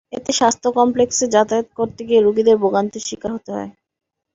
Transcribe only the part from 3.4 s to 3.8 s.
হয়।